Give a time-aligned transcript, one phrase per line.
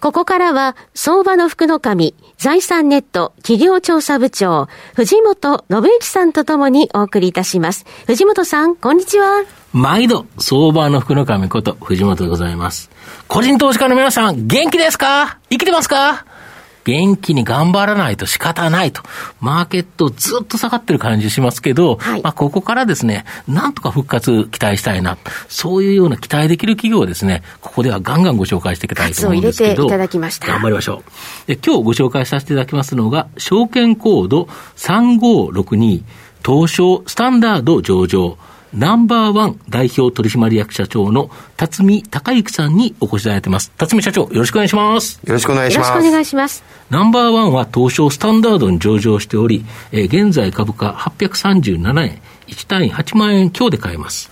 [0.00, 7.84] ここからは、相場の福の神、財産ネット企業調査部長、藤本信之さんとともにお送りいたします。
[8.06, 9.42] 藤本さん、こんにちは。
[9.72, 12.92] 毎度、相場の福の神こと、藤本でございます。
[13.26, 16.24] 個人投資家の皆さん、元気ですか生きてますか
[16.88, 19.02] 元気に頑張らないと仕方ないと、
[19.40, 30.46] マーケットずっと下がってる感じしますけど、はい、まあここからですね、なんとか復活期待したいな、そういうような期待できる企業をですね、ここではガンガンご紹介していきたいと思うんですけど、いただきました。
[30.46, 31.02] 頑張りましょ
[31.46, 31.46] う。
[31.46, 36.02] で今日ご紹介させていただきますのが、証券コード3562、
[36.42, 38.38] 東証スタンダード上場、
[38.74, 43.72] ナンバーワン代表取締役社長の辰巳孝之さんにお越しいただいてます。
[43.78, 45.20] 辰巳社長、よろしくお願いします。
[45.24, 45.88] よろしくお願いします。
[45.88, 46.64] よろしくお願いします。
[46.90, 54.30] ナンバーワンは東証スタンダードに上場しており、えー、現在株価837円、1単位8万円強で買えます。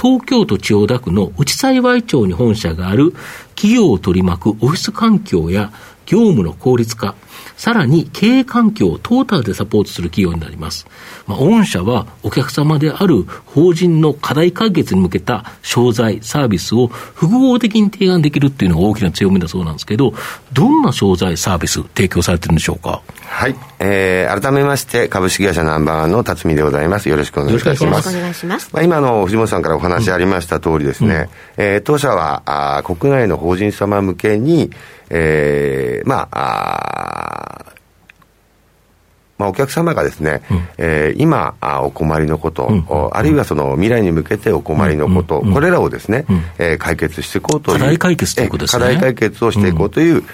[0.00, 3.14] 東京都千代田区の内幸町に本社がある
[3.56, 5.72] 企業を取り巻くオフィス環境や
[6.06, 7.16] 業務の効率化、
[7.56, 10.86] さらに経営環境をトータルでサポートする企業になります。
[11.26, 20.14] まあ、御社はお客様である法人の課題解決に向けた商材、サービスを複合的に提案できるっていうのが大きな強みだそうなんですけど、
[20.52, 23.02] どんな商材、サービス提供されてるんでしょうか？
[23.26, 23.54] はい。
[23.80, 27.08] えー、改めまして、株式会社ナンバーワンの辰巳でございます。
[27.08, 27.84] よろしくお願いします。
[27.84, 28.70] よろしくお願いします。
[28.72, 34.70] まあ、今の藤本さんからお話ありました通りですね、うん、えー、当社はあ国内の法人様向けに、
[35.10, 36.38] えー、まあ、
[37.66, 37.72] あ
[39.38, 48.84] まあ、お客様がですね、うん、えー、今あお困りのこと、うん、あるいはその未来に向けてお困りのこと、うん、これらをですね、うん、えー、解決していこうという課題解決ということですね。
[48.84, 50.24] 課題解決をしていこうという、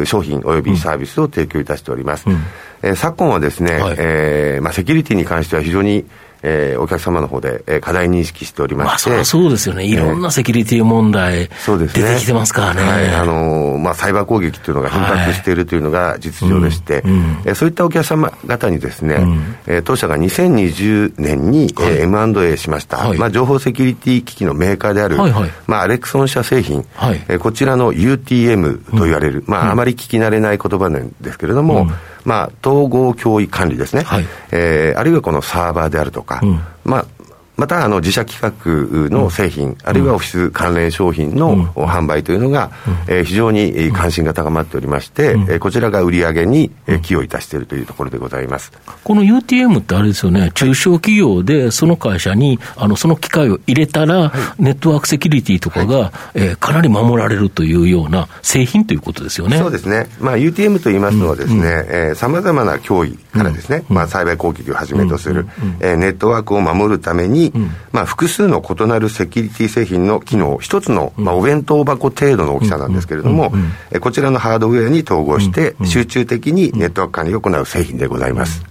[0.00, 2.36] う商品およびサービスを提供いたしております、うん、
[2.82, 6.06] えー、昨今はですね、はい、えー、まあ、セキュリティに関しては非常に
[6.48, 31.90] えー、お客様の方で、えー、課題認識しておりまして、まあ、そうですよね、いろんなセキュリティ問題、そうですね、出てきてますからね、はい、あのまあ、サイバー攻撃というのが頻発しているというのが実情でして、はいうん、えー、そういったお客様方にですね、うん、えー、当社が2020年に、はい、えー、M&A しました、はい、まあ、情報セキュリティ機器のメーカーである、はいはい、まあ、アレクソン社製品、はい、えー、こちらの UTM と言われる、うん、まあ、あまり聞き慣れない言葉なんですけれども、うん
[32.26, 37.06] まあ、統合教育管理ですね、はい、えー、あるいはこのサーバーであるとか、うん、まあ、
[37.56, 46.70] またあの自社企画の製品、うん、あるいはオフィス関連商品の販売というのが、うん、えー、非常に関心が高まっておりまして、うん、えー、こちらが売り上げに
[47.02, 48.72] 寄与いたしているというところでございます。
[49.02, 59.58] この UTM ってあれですよね、中小企業でその会社にあのその機械を入れたら、はい、ネットワークセキュリティとかが、はい、えー、かなり守られるというような製品ということですよね。
[59.58, 65.46] そうですね、まあ、UTM といいますのはですね、さまざまな脅威からですね、まあ、サイバー攻撃をはじめとする、
[65.80, 67.45] えー、ネットワークを守るために、
[67.92, 73.52] まあ、複数の異なるセキュリティ製品の機能、一つの、まあ、お弁当箱程度の大きさなんですけれども、
[73.90, 78.62] えこちらのハードウェアに統合して、集中的にネットワーク管理を行う製品でございます。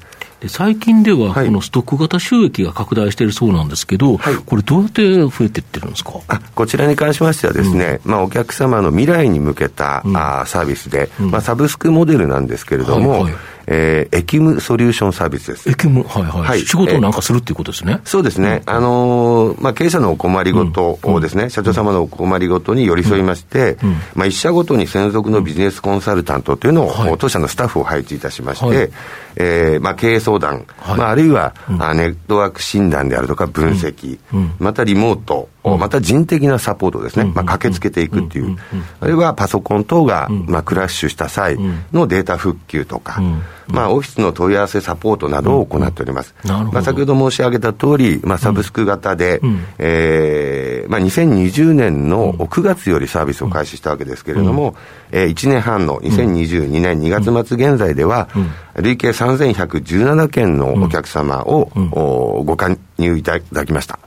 [0.47, 6.19] 最近では、このストック型収益が拡大しているそうなんですけど、はい、これ、どうやって増えていってるんですか？
[6.27, 13.33] あこちらに関しましてはですね、うん、まあ、お客様の未来に向けた、うん、あサービスで、うん、まあ、サブスクモデルなんですけれども、はいはい
[13.67, 15.69] えー、エキムソリューションサービスです。
[15.69, 16.41] エキム、はいはい。
[16.41, 17.99] はい、仕事をなんかするっていうことですね。
[18.05, 18.61] そうですね。
[18.65, 28.89] あのー、まあ、経営者のお困りごとをですね、うん、社長様のお困りごとに寄り添いまして、うん、まあ、一社ごとに専属のビジネスコンサルタントというのを、はい、当社のスタッフを配置いたしまして、はい、
[29.37, 34.19] えー、まあ、経営相談、はい、まあ、あるいは、うん、ネットワーク診断であるとか分析、
[34.59, 38.57] またリモート、また人的なサポートですね、まあ、駆けつけていくっていう、
[38.99, 41.57] あるいはパソコン等が、まあ、クラッシュした際
[41.91, 43.21] のデータ復旧とか、
[43.67, 46.35] まあ、オフィスの問い合わせサポートなどを行っております。
[46.43, 54.75] まあ、先ほど申し上げた通り、まあ、サブスク型で、うん、えー、まあ、2020年の9月よりサービスを開始したわけですけれども、
[55.11, 58.29] うん、えー、1年半の2022年2月末現在では、
[58.75, 63.99] 累計3117件のお客様を、うん、ご加入いただきました。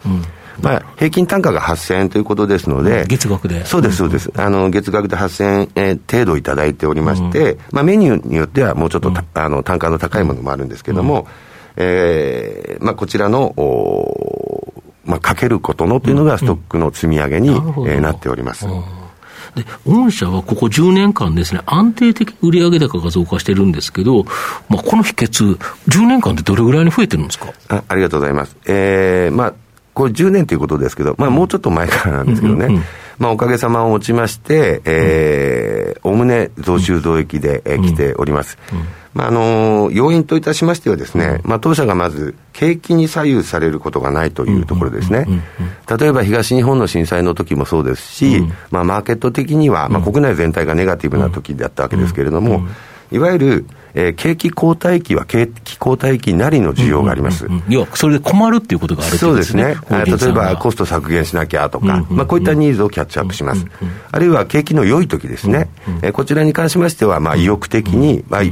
[0.59, 3.65] うんまあ、平均単価が8000円ということですので、月額で。
[3.65, 11.27] そうです、そうです、あの月額で8000円程度いただいておりまして、うん、まあ、メニューによってはもうちょっと、うん、あの単価の高いものもあるんですけども、うん、
[11.77, 14.73] えー、まあ、こちらのお、
[15.05, 18.67] まあ、かけることのというのがストックの積み上げに、うん、えー、なっております。
[19.55, 24.25] で、御社はここ10年間ですね、安定的売上高が増加してるんですけど、
[24.69, 25.57] まあ、この秘訣、
[25.89, 27.53] 10年間でどれぐらいに増えてるんですか？
[27.69, 28.57] あありがとうございます。
[28.67, 29.55] えー、まあ、
[29.99, 32.85] これ10年ということですけど、まあ、もうちょっと前からなんですけどね、うんうんうん。
[33.19, 38.59] まあ、おかげさまをもちまして、えー、おおむね増収増益で、えー、来ております。
[38.73, 38.79] うん。
[38.79, 38.85] うん
[39.15, 45.27] まあ、あの要因といたしましてはですね、まあ、当社がまず、景気に左右されることがないというところですね。
[45.99, 52.69] 例えば東日本の震災の時もそうですし、まあ、マーケット的には、まあ、国内全体がネガティブな時だったわけですけれども、
[53.11, 57.47] いわゆる、えー、景気後退期は景気後退期なりの需要があります。
[57.47, 59.77] うんうんうん、要は、それで困るっていうことがあるそうですね。
[59.91, 63.63] 例えば、コスト削減しなきゃとか、うんうんうん、まあ、こういったニーズをキャッチアップします。
[63.63, 65.69] うんうんうん、あるいは、景気の良い時ですね。
[65.87, 68.43] うんうん、えー、こちらに関しましては、まあ、意欲的に、まあ、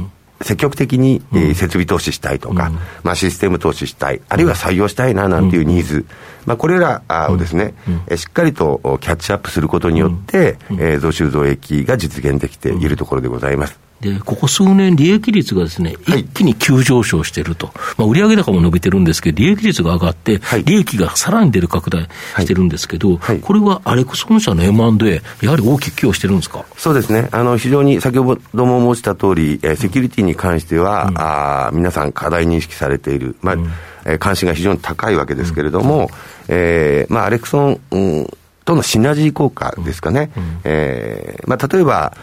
[0.41, 6.05] 積極的に、えー、設備投資したいとか、うん、まあ、システム投資したい、あるいは採用したいななんていうニーズ、
[6.45, 7.73] まあ、これらをですね、
[8.09, 13.86] うん、しっかりとキャッチアップすることによって、うん、えー、増収増益が実現できているところでございます。
[14.01, 17.71] で、ここ数年、利益率がですね、一気に急上昇していると。
[17.97, 22.07] まあ、売上高も伸びてるんですけど、利益率が上がって、利益がさらに出る拡大
[22.37, 26.63] してるんですけど、はい、これはアレクソン社の M&A、やはり大きく寄与してるんですか？
[26.77, 27.27] そうですね。
[27.31, 33.35] あの、非常に先ほども申した通り、えセキュリティに関しては、うん、あ皆さん課題認識されている。
[33.41, 33.71] まあ、うん、
[34.05, 36.07] え関心が非常に高いわけですけれども、うん、
[36.49, 38.27] えー、まあ、アレクソン、うん、
[38.63, 40.29] とのシナジー効果ですかね。
[40.37, 42.13] うん、えー、まあ、例えば、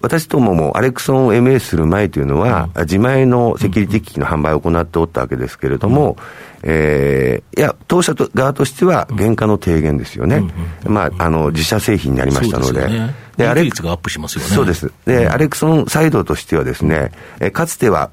[0.00, 6.18] 私どももアレクソンを MA する前というのは、うん、自前のセキュリティ機器の販売を行っておったわけですけれども、うん、
[6.64, 10.42] えー、いや、当社側としては原価の低減ですよね。
[10.86, 12.88] うん、まあ、あの、自社製品になりましたので。
[12.88, 14.48] で、でアレクがアップしますよね。
[14.48, 14.92] そうです。
[15.06, 18.10] で、アレクソンサイドとしてはですね、えかつては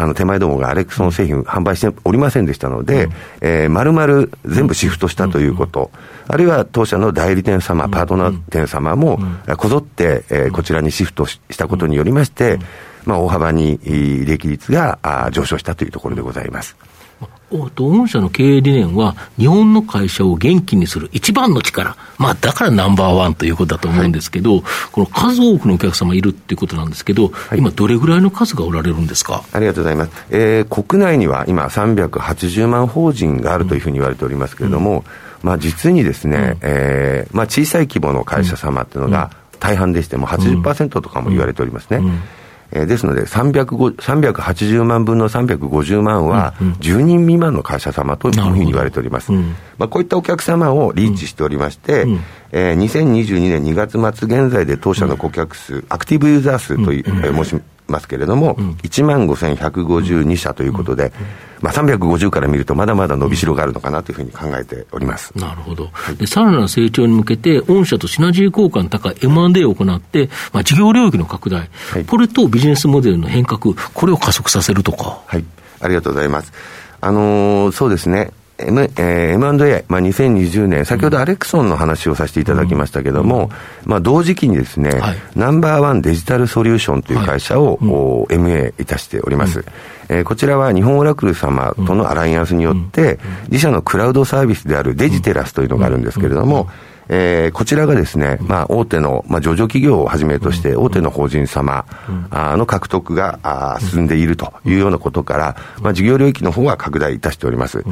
[0.00, 3.12] あの手前どもがアレクソン製品販売しておりませんでしたので、うん。
[3.40, 5.90] えー、丸々全部シフトしたということ、
[6.28, 9.18] あるいは当社の代理店様、パートナー店様も、
[9.56, 12.60] こぞって、えー、こちらにシフトしたことによりまして、
[13.06, 16.76] まあ、大幅に利益率が上昇したというところでございます。
[17.50, 24.62] 御社の経営理念は、日本の会社を元気にする一番の力、まあ、だからナンバーワンということだと思うんですけど、はい、
[24.92, 29.44] この数多くのお客様いるっていうことなんですけど、はい、今、どれぐらいの数がおられるんですか？
[29.52, 35.00] ありがとうございます、えー、国内には今、380万法人があるというふうに言われておりますけれども、
[35.42, 41.98] うん、まあ、実にですね、うん、えー、まあ、小さい規模の会社様っていうのが大半でしても80%とかも言われておりますね。
[41.98, 42.20] うん
[42.70, 49.32] えー、ですので380万分の350万は、10人未満の会社様というふうに言われております。
[49.32, 52.20] まあ、こういったお客様をリーチしておりまして、うん、
[52.52, 61.12] えー、2022年2月末現在で当社の顧客数、アクティブユーザー数という、えー、申しますけれども、うん、1万5152社ということで、
[61.60, 65.32] まあ、350から見ると、まだまだ伸びしろがあるのかなというふうに考えております。
[65.36, 75.20] なるほど、でさらなる成長に向けて、御社とシナジー効果の高い M&A を行って、まあ、事業領域の拡大、はい、これとビジネスモデルの変革、これを加速させるとか。
[75.26, 75.44] はい、
[75.80, 76.52] ありがとうございます。
[77.00, 78.32] あのー、そうですね。
[78.58, 83.50] M えー、M&A、まあ、2020年、先ほどアレクソンの話をさせていただきましたけれども、
[83.84, 87.86] うん、まあ、同時期にですね、はい、ナンバーワンデジタルソリューションという会社を、はい。
[87.86, 89.60] うん、MA いたしております。
[89.60, 89.64] うん、
[90.08, 96.68] えー、こちらは日本オラクル様とのアライアンスによって、自社のクラウドサービスであるデジテラスというのがあるんですけれども、
[97.08, 101.86] えー、こちらがですね、まあ、大手の、まあ、上場企業をはじめとして、大手の法人様
[102.30, 107.84] の獲得があ進んでいるというようなことから、まあ、事業領域の方は拡大いたしております。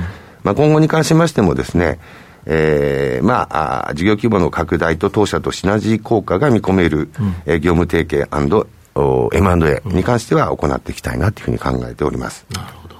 [0.47, 1.99] まあ、今後に関しましてもですね、
[2.45, 12.47] えー、まあ、事業規模の拡大と当社とシナジー効果が見込める、うん、えー、業務提携 &M&A に関しては行っていきたいなというふうに考えております。
[12.55, 12.95] なるほど。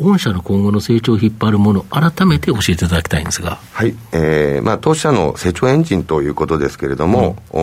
[0.00, 3.58] 御社の今後の成長を引っ張るもの、改めて教えていただきたいんですが。
[3.74, 3.94] はい。
[4.12, 7.62] えー、まあ、当社の成長エンジンということですけれども、うん、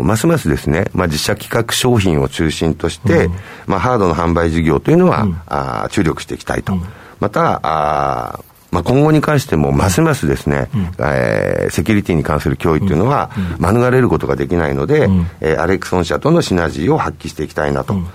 [0.00, 3.32] おますますですね、まあ、自社企画商品を中心として、うん、
[3.66, 6.76] まあ、ハードの販売事業というのは、うん、あ注力していきたいと。
[7.18, 8.40] また、あ
[8.76, 17.94] まあ、今後に関しても、ますますですね、うん、えー、セキュリティに関する脅威というのは、免れることができないので、うん、えー、アレクソン社とのシナジーを発揮していきたいなと。
[17.94, 18.06] うん、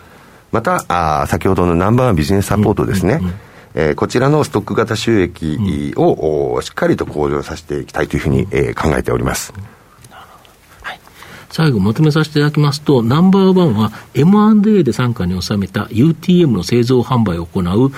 [0.51, 3.21] またあ、先ほどのナンバーワンビジネスサポートですね。
[3.73, 9.51] えー、こちらのストック型収益を、しっかりと向上させていきたいというふうに、えー、考えております。
[11.51, 17.91] 最後まとめさせていただきますと、ナンバーワンは M&A で傘下に収めた UTM の製造販売を行う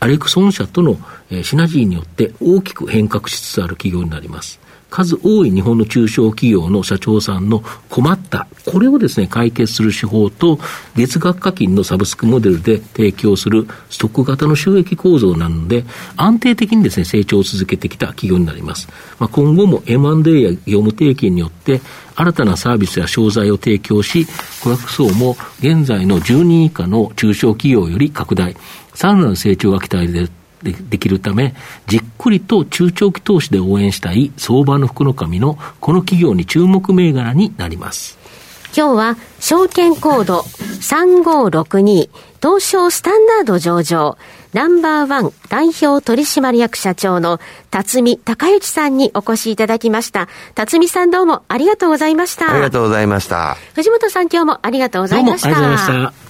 [0.00, 0.98] アレクソン社との
[1.42, 4.59] シナジーによって大きく変革しつつある企業になります。
[4.90, 10.58] 数多い日本の中小企業の社長さんの困った、これをですね、解決する手法と、
[10.96, 15.84] 月額課金のサブスクモデルで提供するストック型の収益構造なので、
[16.16, 18.88] 安定的にですね、成長を続けてきた企業になります。
[19.18, 21.80] まあ、今後も M&A や業務提携によって、
[22.16, 24.26] 新たなサービスや商材を提供し、
[24.62, 28.56] 顧客層も現在の10人以下の中小企業より拡大、
[28.94, 30.12] さらなる成長が期待
[30.62, 31.54] でできるため、
[31.86, 38.18] じっくりと中長期投資で応援したい相場の福の神のこの企業に注目銘柄になります。
[38.76, 42.08] 今日は証券コード3562
[42.40, 44.16] 東証スタンダード上場
[44.52, 47.40] ナンバーワン代表取締役社長の
[47.70, 50.28] 辰巳隆之さんにお越しいただきました。
[50.54, 52.50] 辰巳さんどうもありがとうございました。
[52.52, 53.56] ありがとうございました。
[53.74, 55.50] 藤本さん今日もありがとうございました。
[55.50, 56.29] どうもありがとうございました。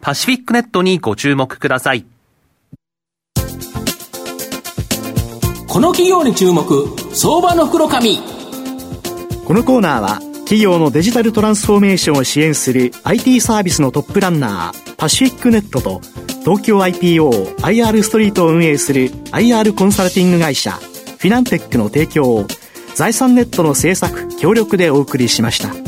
[0.00, 2.06] パシフィックネットにご注目ください。
[5.68, 8.18] この企業に注目、相場の袋紙。
[9.44, 16.00] このコーナーは、企業のデジタルトランスフォーメーションを支援する IT サービスのトップランナー、パシフィックネットと、
[16.44, 22.46] 東京 IPO、IR ストリートを運営する IR コンサルティング会社、フィナンテックの提供を、
[22.94, 25.85] 財産ネットの制作、協力でお送りしました。